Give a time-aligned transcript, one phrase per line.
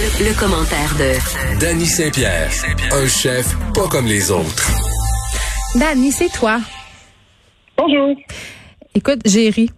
[0.00, 2.48] Le, commentaire de Danny Saint-Pierre,
[2.90, 4.66] un chef pas comme les autres.
[5.74, 6.58] Danny, c'est toi.
[7.76, 8.16] Bonjour.
[8.94, 9.70] Écoute, j'ai ri.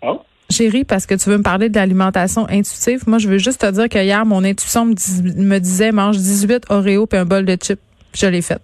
[0.00, 0.20] Oh.
[0.48, 3.02] J'ai ri parce que tu veux me parler de l'alimentation intuitive.
[3.08, 4.94] Moi, je veux juste te dire que hier, mon intuition me,
[5.42, 7.80] me disait mange 18 Oreos et un bol de chips.
[8.14, 8.62] Je l'ai fait.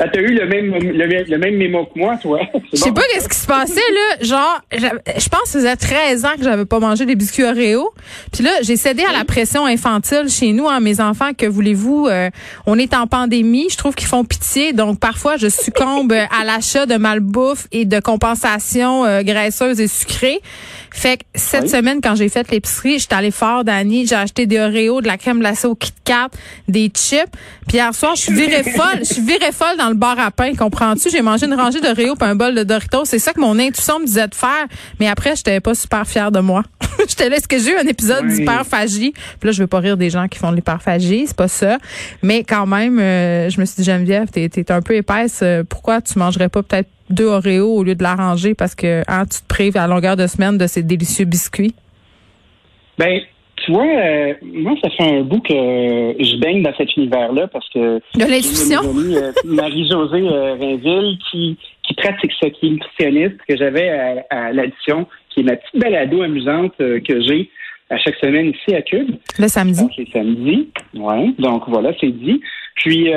[0.00, 2.40] Ah, t'as eu le même, le, même mémo que moi, toi.
[2.72, 4.24] Je sais pas qu'est-ce qui se passait, là.
[4.24, 7.92] Genre, je pense que ça faisait 13 ans que j'avais pas mangé des biscuits Oreo.
[8.32, 11.32] Puis là, j'ai cédé à la pression infantile chez nous, hein, mes enfants.
[11.36, 12.08] Que voulez-vous?
[12.08, 12.30] Euh,
[12.66, 13.68] on est en pandémie.
[13.70, 14.72] Je trouve qu'ils font pitié.
[14.72, 20.40] Donc, parfois, je succombe à l'achat de malbouffe et de compensation euh, graisseuse et sucrée.
[20.90, 24.06] Fait que cette semaine, quand j'ai fait l'épicerie, j'étais allée fort, Dani.
[24.06, 26.28] J'ai acheté des Oreos, de la crème glacée au Kit Kat,
[26.68, 27.32] des chips.
[27.66, 29.00] Puis hier soir, je suis virée folle.
[29.00, 31.10] Je suis virée folle dans le bar à pain, comprends-tu?
[31.10, 33.04] J'ai mangé une rangée d'Oreos puis un bol de Doritos.
[33.04, 34.66] C'est ça que mon intuition me disait de faire.
[35.00, 36.62] Mais après, j'étais pas super fière de moi.
[37.08, 39.12] j'étais là, est-ce que j'ai eu un épisode d'hyperphagie?
[39.12, 41.78] Puis là, je veux pas rire des gens qui font de l'hyperphagie, c'est pas ça.
[42.22, 45.40] Mais quand même, euh, je me suis dit, Geneviève, t'es, t'es un peu épaisse.
[45.42, 49.24] Euh, pourquoi tu mangerais pas peut-être deux Oreos au lieu de l'arranger parce que hein,
[49.26, 51.74] tu te prives à longueur de semaine de ces délicieux biscuits?
[52.98, 53.20] Ben,
[53.64, 57.66] tu vois, euh, moi, ça fait un bout que je baigne dans cet univers-là parce
[57.70, 57.98] que.
[58.14, 58.82] De l'intuition?
[58.84, 64.52] Euh, Marie-Josée euh, Rainville qui, qui pratique ça, qui est nutritionniste, que j'avais à, à
[64.52, 67.48] l'addition, qui est ma petite balado amusante que j'ai
[67.88, 69.16] à chaque semaine ici à Cube.
[69.38, 69.80] Le samedi.
[69.80, 70.68] Donc, c'est samedi.
[70.92, 71.34] Oui.
[71.38, 72.40] Donc, voilà, c'est dit.
[72.76, 73.08] Puis,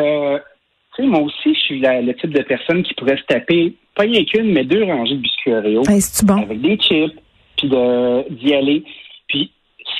[1.00, 4.54] moi aussi, je suis le type de personne qui pourrait se taper, pas rien qu'une,
[4.54, 5.84] mais deux rangées de biscuits Oreo.
[6.24, 6.42] bon?
[6.42, 7.14] Avec des chips,
[7.58, 8.84] puis d'y aller.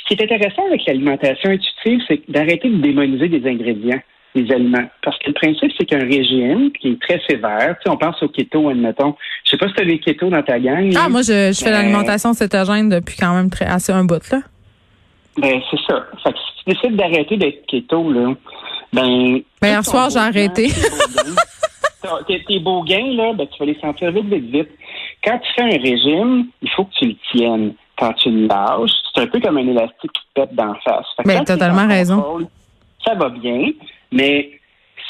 [0.08, 4.00] Ce qui est intéressant avec l'alimentation intuitive, c'est d'arrêter de démoniser des ingrédients,
[4.34, 4.88] des aliments.
[5.02, 8.22] Parce que le principe, c'est qu'un régime qui est très sévère, tu sais, on pense
[8.22, 9.14] au keto, admettons.
[9.44, 10.90] Je sais pas si tu as des keto dans ta gang.
[10.96, 14.40] Ah, moi, je, je fais l'alimentation cétogène depuis quand même très, assez un bout, là.
[15.36, 16.06] Ben, c'est ça.
[16.24, 18.34] Fait que si tu décides d'arrêter d'être keto, là,
[18.92, 20.68] ben, ben hier soir, j'ai arrêté.
[22.48, 24.68] Tes beaux gains, là, ben, tu vas les sentir vite, vite, vite.
[25.22, 27.74] Quand tu fais un régime, il faut que tu le tiennes.
[27.98, 31.06] Quand tu le lâches, c'est un peu comme un élastique qui te pète d'en face.
[31.24, 32.46] Ben, totalement raison.
[33.04, 33.70] ça va bien,
[34.12, 34.50] mais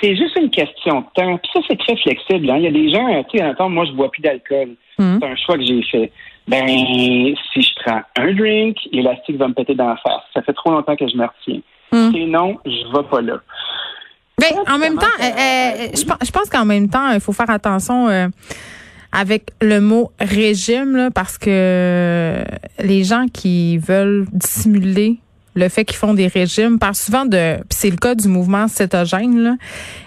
[0.00, 1.38] c'est juste une question de temps.
[1.38, 2.50] Puis ça, c'est très flexible.
[2.50, 2.56] Hein.
[2.58, 4.70] Il y a des gens, tu sais, attends, moi, je bois plus d'alcool.
[4.98, 5.18] Hmm.
[5.20, 6.12] C'est un choix que j'ai fait.
[6.46, 10.22] Ben, si je prends un drink, l'élastique va me péter d'en face.
[10.32, 11.60] Ça fait trop longtemps que je me retiens.
[11.92, 12.10] Hmm.
[12.12, 13.38] Sinon, je vais pas là.
[14.38, 18.08] Ben, en même temps, euh, euh, je, pense qu'en même temps, il faut faire attention
[18.08, 18.28] euh,
[19.12, 22.44] avec le mot régime, là, parce que
[22.82, 25.18] les gens qui veulent dissimuler
[25.58, 29.38] le fait qu'ils font des régimes, parlent souvent de, c'est le cas du mouvement cétogène,
[29.40, 29.56] là,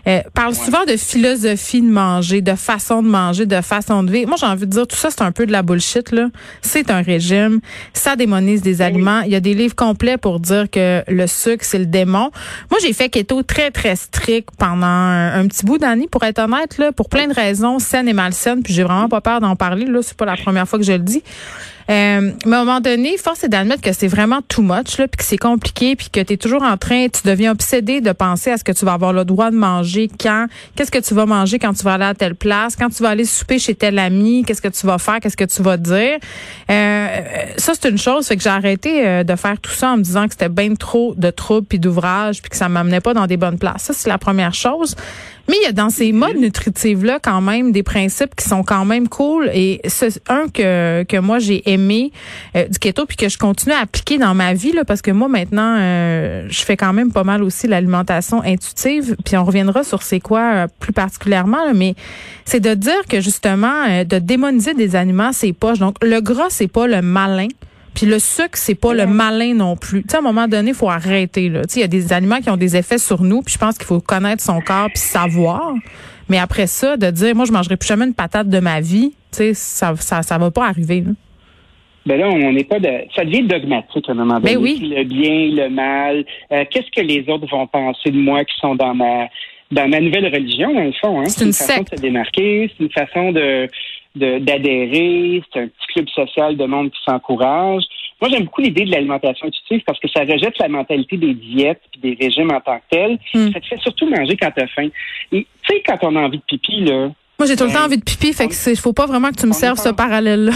[0.07, 4.29] euh, parle souvent de philosophie de manger, de façon de manger, de façon de vivre.
[4.29, 6.27] Moi, j'ai envie de dire, tout ça, c'est un peu de la bullshit, là.
[6.61, 7.59] C'est un régime,
[7.93, 9.21] ça démonise des aliments.
[9.21, 12.31] Il y a des livres complets pour dire que le sucre, c'est le démon.
[12.69, 16.77] Moi, j'ai fait keto très, très strict pendant un, petit bout d'année, pour être honnête,
[16.77, 19.85] là, pour plein de raisons, saines et malsaines, puis j'ai vraiment pas peur d'en parler,
[19.85, 19.99] là.
[20.01, 21.23] C'est pas la première fois que je le dis.
[21.91, 25.07] Euh, mais à un moment donné, force est d'admettre que c'est vraiment too much, puis
[25.17, 28.49] que c'est compliqué, puis que tu es toujours en train, tu deviens obsédé de penser
[28.51, 31.25] à ce que tu vas avoir le droit de manger quand, qu'est-ce que tu vas
[31.25, 33.99] manger quand tu vas aller à telle place, quand tu vas aller souper chez tel
[33.99, 36.17] ami, qu'est-ce que tu vas faire, qu'est-ce que tu vas dire.
[36.69, 37.07] Euh,
[37.57, 40.03] ça, c'est une chose, fait que j'ai arrêté euh, de faire tout ça en me
[40.03, 43.27] disant que c'était bien trop de troubles puis d'ouvrages, puis que ça m'amenait pas dans
[43.27, 43.83] des bonnes places.
[43.83, 44.95] Ça, c'est la première chose.
[45.47, 48.85] Mais il y a dans ces modes nutritifs-là quand même des principes qui sont quand
[48.85, 49.49] même cool.
[49.53, 52.11] Et c'est un que, que moi j'ai aimé
[52.55, 55.11] euh, du keto puis que je continue à appliquer dans ma vie là, parce que
[55.11, 59.15] moi maintenant euh, je fais quand même pas mal aussi l'alimentation intuitive.
[59.25, 61.95] Puis on reviendra sur c'est quoi euh, plus particulièrement, mais
[62.45, 65.79] c'est de dire que justement de démoniser des aliments c'est poche.
[65.79, 67.47] Donc le gras c'est pas le malin.
[67.93, 70.03] Puis le sucre, c'est pas le malin non plus.
[70.03, 71.49] Tu sais, à un moment donné, il faut arrêter.
[71.49, 71.63] Là.
[71.63, 73.59] Tu sais, il y a des aliments qui ont des effets sur nous, puis je
[73.59, 75.73] pense qu'il faut connaître son corps puis savoir.
[76.29, 79.13] Mais après ça, de dire, moi, je mangerai plus jamais une patate de ma vie,
[79.31, 81.01] tu sais, ça, ça, ça va pas arriver.
[81.01, 81.11] Là.
[82.05, 82.89] Ben là, on n'est pas de.
[83.15, 84.57] Ça devient dogmatique à un moment ben donné.
[84.57, 84.93] oui.
[84.95, 86.25] Le bien, le mal.
[86.51, 89.27] Euh, qu'est-ce que les autres vont penser de moi qui sont dans ma
[89.71, 91.21] dans ma nouvelle religion, dans le fond.
[91.21, 91.25] Hein?
[91.27, 93.67] C'est une, façon de se démarquer, c'est une façon de
[94.15, 97.83] d'adhérer, c'est un petit club social de monde qui s'encourage.
[98.21, 101.81] Moi, j'aime beaucoup l'idée de l'alimentation intuitive parce que ça rejette la mentalité des diètes
[101.95, 103.17] et des régimes en tant que tels.
[103.33, 103.51] Hmm.
[103.51, 104.89] Ça te fait surtout manger quand tu as faim.
[105.31, 107.09] Et tu sais, quand on a envie de pipi, là.
[107.39, 109.47] Moi, j'ai tout le temps envie de pipi, fait que faut pas vraiment que tu
[109.47, 110.51] me serves ce parallèle-là.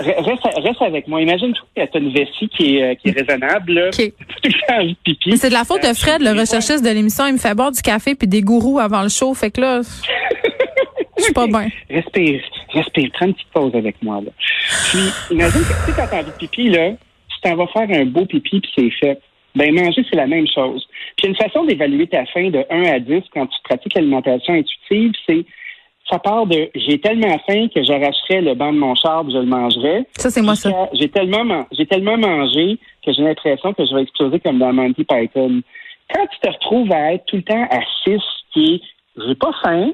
[0.00, 1.22] Reste, avec moi.
[1.22, 3.72] Imagine que tu as une vessie qui est, euh, qui est raisonnable.
[3.72, 3.88] Là.
[3.88, 4.12] Okay.
[4.68, 5.38] envie de pipi.
[5.38, 7.26] C'est de la faute de Fred, le recherchiste de l'émission.
[7.26, 9.32] Il me fait boire du café puis des gourous avant le show.
[9.32, 9.80] Fait que là,
[11.16, 11.68] je suis pas bien.
[11.88, 12.42] Respire,
[12.74, 13.10] respire.
[13.12, 14.20] Prends une petite pause avec moi.
[14.20, 14.30] Là.
[14.90, 18.04] Puis, imagine que tu quand t'as envie de pipi, là, tu t'en vas faire un
[18.06, 19.20] beau pipi puis c'est fait.
[19.54, 20.84] Ben manger, c'est la même chose.
[21.16, 25.12] Puis une façon d'évaluer ta faim de 1 à 10 quand tu pratiques l'alimentation intuitive,
[25.28, 25.44] c'est
[26.10, 29.46] ça part de j'ai tellement faim que j'arracherais le banc de mon char, je le
[29.46, 30.04] mangerais.
[30.16, 30.70] Ça, c'est moi ça.
[30.92, 35.04] J'ai tellement, j'ai tellement mangé que j'ai l'impression que je vais exploser comme dans Monty
[35.04, 35.62] Python.
[36.12, 38.20] Quand tu te retrouves à être tout le temps à 6,
[38.52, 38.80] qui est
[39.16, 39.92] j'ai pas faim,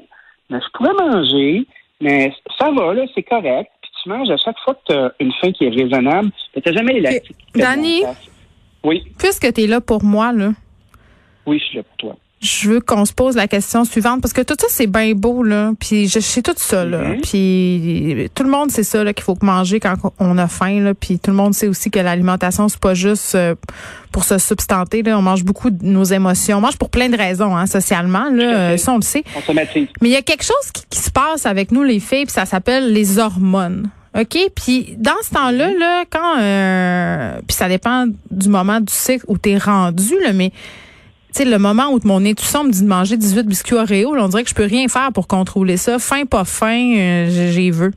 [0.49, 1.65] mais je pourrais manger,
[2.01, 3.71] mais ça va, là, c'est correct.
[3.81, 6.61] Puis tu manges à chaque fois que tu as une faim qui est raisonnable, mais
[6.61, 7.37] tu jamais élastique.
[7.55, 8.03] Danny,
[8.83, 9.03] oui.
[9.17, 10.51] puisque tu es là pour moi, là.
[11.45, 14.33] Oui, je suis là pour toi je veux qu'on se pose la question suivante parce
[14.33, 17.21] que tout ça c'est bien beau là, puis je sais tout ça là, mm-hmm.
[17.21, 20.95] puis tout le monde sait ça là qu'il faut manger quand on a faim là,
[20.95, 23.53] puis tout le monde sait aussi que l'alimentation c'est pas juste euh,
[24.11, 27.17] pour se substanter là, on mange beaucoup de nos émotions, on mange pour plein de
[27.17, 29.23] raisons hein, socialement là, ça on le sait.
[30.01, 32.45] Mais il y a quelque chose qui, se passe avec nous les filles, puis ça
[32.45, 33.89] s'appelle les hormones.
[34.19, 35.79] OK, puis dans ce temps-là mm-hmm.
[35.79, 40.33] là, quand euh, puis ça dépend du moment du cycle où tu es rendu là,
[40.33, 40.51] mais
[41.33, 44.27] sais, le moment où mon intuition me dit de manger 18 biscuits Oreo, là, on
[44.27, 45.99] dirait que je peux rien faire pour contrôler ça.
[45.99, 47.91] Fin, pas fin, euh, j'ai veux.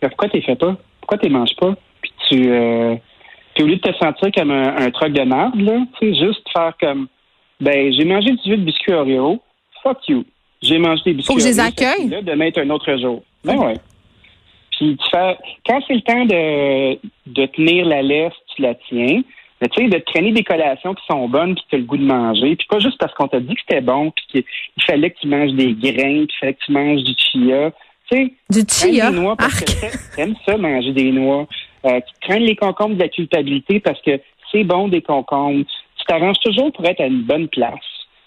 [0.00, 0.76] Pourquoi tu fais pas?
[1.00, 1.74] Pourquoi tu manges pas?
[2.00, 2.96] Puis tu, euh,
[3.58, 6.42] au lieu de te sentir comme un, un truc de merde, là, tu sais, juste
[6.52, 7.08] faire comme,
[7.60, 9.40] ben, j'ai mangé 18 biscuits Oreo,
[9.82, 10.24] fuck you.
[10.62, 12.08] J'ai mangé des biscuits Faut que je les accueille.
[12.08, 13.22] Là, de mettre un autre jour.
[13.44, 13.74] Ben ouais.
[14.70, 15.36] Puis tu fais,
[15.66, 19.22] quand c'est le temps de, de tenir la laisse, tu la tiens.
[19.62, 21.84] Mais tu sais, de traîner des collations qui sont bonnes puis que tu as le
[21.84, 24.84] goût de manger, puis pas juste parce qu'on t'a dit que c'était bon, puis qu'il
[24.84, 27.70] fallait que tu manges des grains, puis il fallait que tu manges du chia.
[28.10, 29.12] Tu sais, du chia?
[29.12, 31.46] Des noix parce que t'aimes ça, manger des noix.
[31.84, 34.20] Euh, tu crains les concombres de la culpabilité parce que
[34.50, 35.64] c'est bon des concombres.
[35.96, 37.78] Tu t'arranges toujours pour être à une bonne place.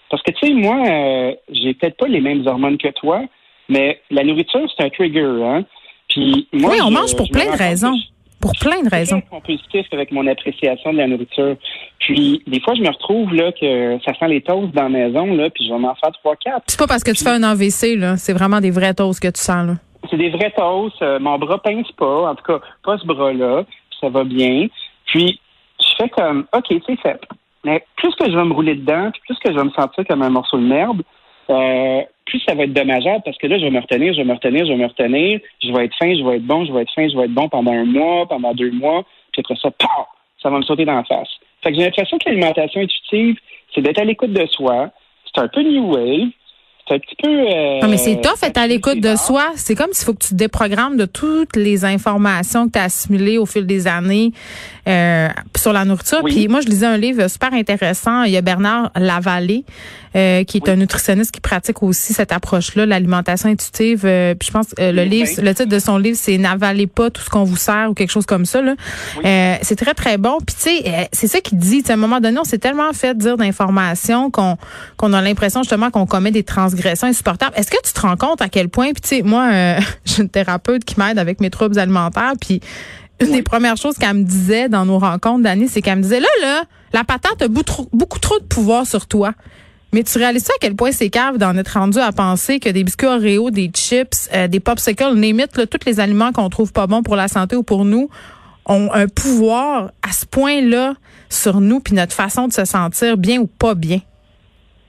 [0.08, 3.20] Parce que, tu sais, moi, euh, j'ai peut-être pas les mêmes hormones que toi,
[3.68, 5.66] mais la nourriture, c'est un trigger, hein.
[6.08, 7.96] Puis moi, oui, on mange pour plein de raisons.
[8.46, 9.20] Pour plein de raisons.
[9.24, 11.56] Je compulsif avec mon appréciation de la nourriture.
[11.98, 15.26] Puis, des fois, je me retrouve là que ça sent les toasts dans la maison,
[15.34, 16.62] là, puis je vais m'en faire trois, quatre.
[16.66, 18.16] C'est pas parce que tu fais un AVC, là.
[18.16, 19.74] C'est vraiment des vrais toasts que tu sens, là.
[20.08, 21.02] C'est des vrais toasts.
[21.02, 22.30] Euh, mon bras pince pas.
[22.30, 23.64] En tout cas, pas ce bras-là.
[24.00, 24.68] Ça va bien.
[25.06, 25.40] Puis,
[25.80, 27.20] je fais comme, OK, c'est fait.
[27.64, 30.04] Mais plus que je vais me rouler dedans, puis plus que je vais me sentir
[30.06, 31.02] comme un morceau de merde,
[31.50, 34.24] euh, plus ça va être dommageable parce que là, je vais me retenir, je vais
[34.24, 36.72] me retenir, je vais me retenir, je vais être fin, je vais être bon, je
[36.72, 39.56] vais être fin, je vais être bon pendant un mois, pendant deux mois, puis après
[39.60, 39.86] ça, pow,
[40.42, 41.28] ça va me sauter dans la face.
[41.62, 43.36] Fait que j'ai l'impression que l'alimentation intuitive,
[43.74, 44.90] c'est d'être à l'écoute de soi.
[45.34, 46.28] C'est un peu new wave.
[46.86, 47.28] C'est un petit peu.
[47.28, 49.50] Euh, non, mais c'est tough être à l'écoute de soi.
[49.56, 52.84] C'est comme s'il faut que tu te déprogrammes de toutes les informations que tu as
[52.84, 54.30] assimilées au fil des années
[54.86, 56.22] euh, sur la nourriture.
[56.24, 58.22] Puis moi, je lisais un livre super intéressant.
[58.22, 59.64] Il y a Bernard Lavallée
[60.16, 64.02] euh, qui est un nutritionniste qui pratique aussi cette approche-là, l'alimentation intuitive.
[64.06, 67.10] Euh, puis je pense euh, le livre, le titre de son livre, c'est N'avalez pas
[67.10, 68.62] tout ce qu'on vous sert ou quelque chose comme ça.
[68.62, 68.76] Là.
[69.60, 70.38] c'est très très bon.
[70.38, 71.82] Puis tu sais, c'est ça qu'il dit.
[71.88, 74.56] À un moment donné, on s'est tellement fait dire d'informations qu'on
[74.96, 77.52] qu'on a l'impression justement qu'on commet des transgressions insupportables.
[77.54, 79.50] Est-ce que tu te rends compte à quel point Puis tu sais, moi,
[80.06, 82.32] j'ai une thérapeute qui m'aide avec mes troubles alimentaires.
[82.40, 82.62] Puis
[83.20, 86.20] une des premières choses qu'elle me disait dans nos rencontres d'année, c'est qu'elle me disait
[86.20, 89.32] là là, la patate a beaucoup trop, beaucoup trop de pouvoir sur toi.
[89.92, 92.68] Mais tu réalises ça à quel point c'est cave d'en être rendu à penser que
[92.68, 96.72] des biscuits Oreo, des chips, euh, des popsicles, limite, là, tous les aliments qu'on trouve
[96.72, 98.10] pas bons pour la santé ou pour nous,
[98.66, 100.94] ont un pouvoir à ce point-là
[101.30, 104.00] sur nous puis notre façon de se sentir bien ou pas bien?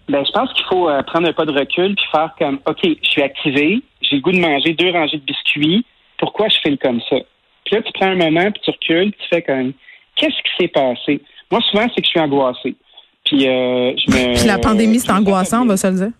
[0.10, 2.80] Ben, je pense qu'il faut euh, prendre un pas de recul puis faire comme, OK,
[2.84, 5.86] je suis activé, j'ai le goût de manger deux rangées de biscuits,
[6.18, 7.18] pourquoi je fais comme ça?
[7.68, 9.74] Puis là, tu prends un moment, puis tu recules, puis tu fais comme,
[10.16, 11.20] qu'est-ce qui s'est passé?
[11.52, 12.76] Moi, souvent, c'est que je suis angoissé.
[13.26, 16.12] Puis, euh, je me, la pandémie, c'est angoissant, on va se le dire.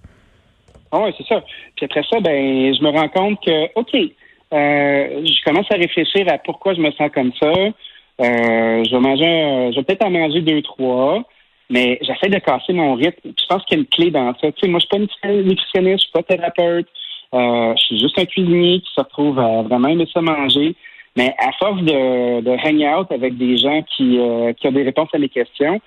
[0.92, 1.42] Ah oui, c'est ça.
[1.76, 6.26] Puis après ça, ben, je me rends compte que, OK, euh, je commence à réfléchir
[6.30, 7.48] à pourquoi je me sens comme ça.
[7.50, 11.24] Euh, je vais manger, je vais peut-être en manger deux, trois,
[11.70, 13.32] mais j'essaie de casser mon rythme.
[13.40, 14.52] Je pense qu'il y a une clé dans ça.
[14.52, 16.88] Tu sais, moi, je suis pas nutritionniste, je suis pas thérapeute.
[17.34, 20.76] Euh, je suis juste un cuisinier qui se retrouve à vraiment aimer ça manger.
[21.18, 25.10] Mais à force de, hang out avec des gens qui, euh, qui ont des réponses
[25.14, 25.82] à mes questions,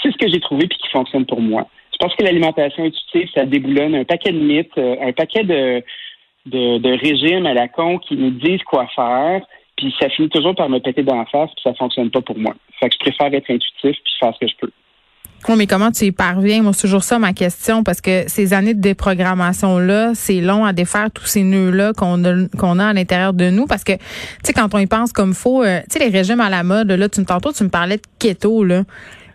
[0.00, 1.66] c'est ce que j'ai trouvé puis qui fonctionne pour moi.
[1.92, 5.82] Je pense que l'alimentation intuitive, ça déboulonne un paquet de mythes, euh, un paquet de,
[6.46, 9.42] de, régimes à la con qui nous disent quoi faire,
[9.76, 12.38] puis ça finit toujours par me péter dans la face, puis ça fonctionne pas pour
[12.38, 12.54] moi.
[12.78, 14.70] Fait que je préfère être intuitif puis faire ce que je peux.
[15.46, 16.62] Oui, mais comment tu y parviens?
[16.62, 20.72] Moi, c'est toujours ça ma question, parce que ces années de déprogrammation-là, c'est long à
[20.72, 24.00] défaire tous ces nœuds-là qu'on a, qu'on a à l'intérieur de nous, parce que, tu
[24.42, 26.90] sais, quand on y pense comme faut, euh, tu sais, les régimes à la mode,
[26.90, 28.82] là, tu tantôt, tu me parlais de keto, là.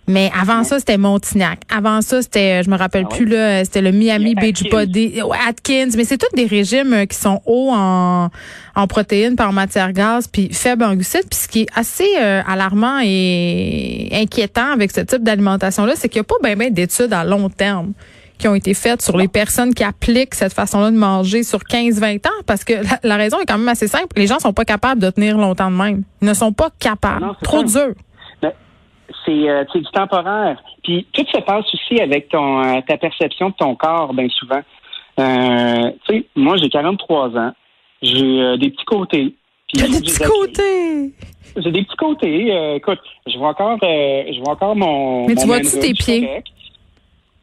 [0.08, 1.62] Mais avant ça, c'était Montignac.
[1.74, 4.70] Avant ça, c'était, je me rappelle Ah plus là, c'était le Miami Beach.
[4.70, 5.90] Body, Atkins.
[5.96, 8.30] Mais c'est tous des régimes euh, qui sont hauts en,
[8.76, 11.28] en protéines, par matière grasse, puis faibles en glucides.
[11.30, 16.20] Puis ce qui est assez euh, alarmant et inquiétant avec ce type d'alimentation-là, c'est qu'il
[16.20, 17.94] n'y a pas bien ben, d'études à long terme
[18.38, 22.28] qui ont été faites sur les personnes qui appliquent cette façon-là de manger sur 15-20
[22.28, 24.08] ans, parce que la, la raison est quand même assez simple.
[24.18, 26.04] Les gens sont pas capables de tenir longtemps de même.
[26.22, 27.24] Ils ne sont pas capables.
[27.24, 27.94] Non, Trop dur.
[29.26, 30.62] C'est euh, du temporaire.
[30.84, 34.62] Puis tout se passe aussi avec ton euh, ta perception de ton corps, bien souvent.
[35.20, 37.52] Euh, tu sais, moi j'ai 43 ans,
[38.02, 39.34] j'ai euh, des petits côtés.
[39.74, 41.14] puis des petits côtés.
[41.56, 42.52] J'ai des petits côtés.
[42.52, 45.28] euh, écoute, je vois encore, je vois encore mon.
[45.28, 46.26] Mais mon tu vois-tu tes pieds?
[46.26, 46.48] correct.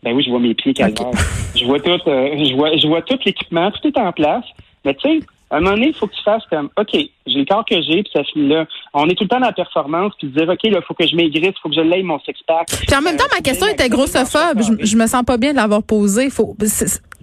[0.03, 1.09] Ben oui, je vois mes pieds, calvaire.
[1.09, 1.19] Ok.
[1.55, 4.45] Je vois tout, euh, je vois, je vois tout l'équipement, tout est en place.
[4.85, 7.11] Mais tu sais, à un moment donné, il faut que tu fasses comme, OK, j'ai
[7.27, 8.67] le corps que j'ai, puis ça finit là.
[8.95, 11.07] On est tout le temps dans la performance, puis dire, OK, là, il faut que
[11.07, 12.69] je maigrisse, il faut que je l'aille mon six-pack.
[12.69, 14.63] Puis en même temps, ma question était grossophobe.
[14.63, 16.31] Je, je me sens pas bien de l'avoir posée.
[16.31, 16.57] Faut,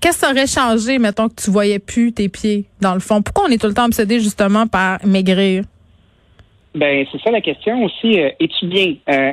[0.02, 3.22] qu'est-ce qui aurait changé, mettons, que tu voyais plus tes pieds, dans le fond?
[3.22, 5.64] Pourquoi on est tout le temps obsédé, justement, par maigrir?
[6.76, 8.20] Ben, c'est ça la question aussi.
[8.20, 8.96] Euh, Es-tu bien?
[9.10, 9.32] Euh,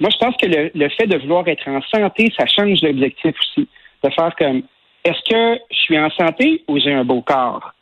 [0.00, 3.34] moi, je pense que le, le fait de vouloir être en santé, ça change l'objectif
[3.40, 3.68] aussi.
[4.02, 4.62] De faire comme,
[5.04, 7.72] est-ce que je suis en santé ou j'ai un beau corps?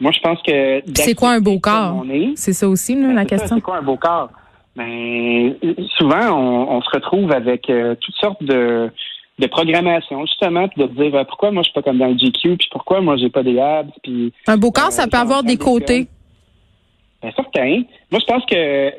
[0.00, 0.82] Moi, je pense que...
[0.94, 2.04] C'est quoi un beau corps?
[2.34, 3.56] C'est ça aussi, là, ben, la question.
[3.56, 4.28] C'est quoi un beau corps?
[4.76, 5.54] Ben,
[5.96, 8.90] souvent, on, on se retrouve avec euh, toutes sortes de,
[9.38, 12.08] de programmations, justement, puis de se dire euh, pourquoi moi je suis pas comme dans
[12.08, 15.06] le GQ, puis pourquoi moi j'ai pas des abs, puis Un beau corps, Euh, ça
[15.06, 16.08] peut avoir des côtés.
[17.22, 17.82] ben, certain.
[18.10, 18.92] Moi, je pense que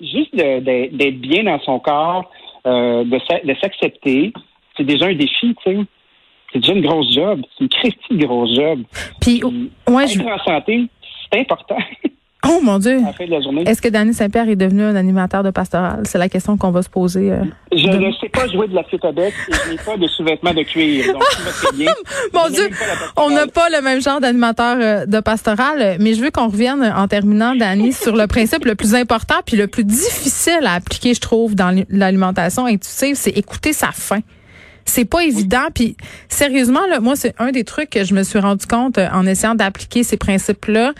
[0.00, 2.30] juste d'être bien dans son corps,
[2.66, 4.32] euh, de s'accepter,
[4.76, 5.78] c'est déjà un défi, tu sais.
[6.52, 7.40] C'est déjà une grosse job.
[7.58, 8.80] C'est une christie grosse job.
[9.20, 10.86] Puis, ouais, je, être en santé,
[11.32, 11.76] c'est important
[12.48, 13.00] oh mon Dieu.
[13.66, 16.02] Est-ce que Danny Saint-Pierre est devenu un animateur de pastoral?
[16.04, 17.32] C'est la question qu'on va se poser.
[17.32, 17.42] euh.
[17.72, 19.96] Je de- ne sais pas jouer de la flûte à bec et je n'ai pas
[19.96, 21.12] de sous-vêtements de cuir.
[21.12, 21.22] Donc,
[21.74, 21.90] bien.
[22.32, 22.70] Mon Je Dieu,
[23.16, 26.82] on n'a pas le même genre d'animateur euh, de pastoral, mais je veux qu'on revienne
[26.82, 30.74] euh, en terminant, Dani, sur le principe le plus important puis le plus difficile à
[30.74, 34.20] appliquer, je trouve, dans l'ali- l'alimentation intuitive, c'est écouter sa faim.
[34.86, 35.96] C'est pas évident, puis
[36.28, 39.26] sérieusement, là, moi, c'est un des trucs que je me suis rendu compte euh, en
[39.26, 40.94] essayant d'appliquer ces principes-là,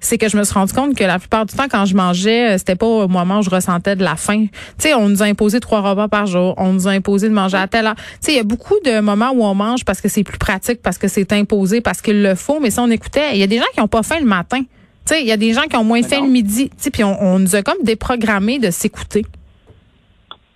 [0.00, 2.52] c'est que je me suis rendu compte que la plupart du temps, quand je mangeais,
[2.52, 4.46] euh, c'était pas au moment où je ressentais de la faim.
[4.46, 7.34] Tu sais, on nous a imposé trois repas par jour, on nous a imposé de
[7.34, 7.96] manger à telle heure.
[7.96, 10.38] Tu sais, il y a beaucoup de moments où on mange parce que c'est plus
[10.38, 12.60] pratique, parce que c'est imposé, parce qu'il le faut.
[12.60, 14.60] Mais si on écoutait, il y a des gens qui ont pas faim le matin.
[14.60, 16.26] Tu sais, il y a des gens qui ont moins faim non.
[16.26, 16.70] le midi.
[16.70, 19.24] Tu sais, puis on, on nous a comme déprogrammé de s'écouter.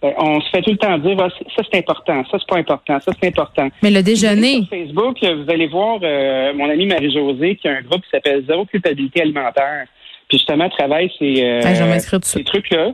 [0.04, 2.58] Ben, on se fait tout le temps dire, Ah, ça c'est important, ça c'est pas
[2.58, 3.68] important, ça c'est important.
[3.82, 7.80] Mais le déjeuner, Sur Facebook, vous allez voir euh, mon amie Marie-Josée qui a un
[7.80, 9.86] groupe qui s'appelle Zéro culpabilité alimentaire.
[10.28, 12.92] Puis justement, travaille ces, euh, Ah, ces trucs-là,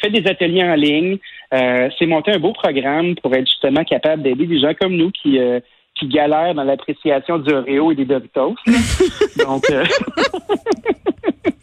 [0.00, 1.18] fait des ateliers en ligne,
[1.52, 5.10] euh, c'est monté un beau programme pour être justement capable d'aider des gens comme nous
[5.10, 5.60] qui euh,
[5.94, 8.54] qui galèrent dans l'appréciation du Oreo et des Doritos.
[9.38, 9.84] Donc, euh,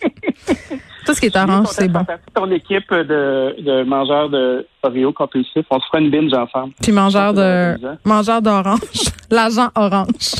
[1.06, 2.06] tout ce qui est orange, c'est bon.
[2.34, 6.74] Ton équipe de, de mangeurs de Oreo compulsifs, on se fera une binge ensemble.
[6.82, 8.80] Puis mangeur de mangeur d'orange,
[9.32, 10.36] l'agent orange.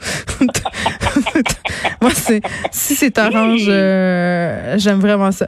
[2.00, 5.46] Moi, c'est si c'est orange, euh, j'aime vraiment ça.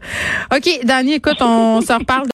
[0.54, 2.26] OK, Dani, écoute, on se reparle.